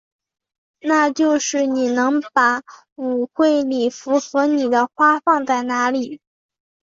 [0.79, 2.63] 那就是你能把
[2.95, 6.19] 舞会礼服和你的花放在哪里？